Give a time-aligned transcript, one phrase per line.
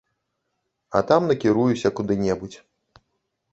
[0.99, 2.57] А там накіруюся куды-небудзь.